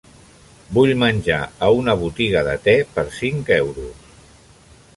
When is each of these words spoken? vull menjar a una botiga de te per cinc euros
vull 0.77 0.93
menjar 1.01 1.37
a 1.67 1.69
una 1.81 1.95
botiga 2.05 2.43
de 2.49 2.55
te 2.65 2.75
per 2.95 3.07
cinc 3.19 3.53
euros 3.59 4.11